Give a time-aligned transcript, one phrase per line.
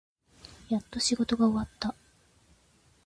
[0.69, 1.93] やっと仕事が終わった。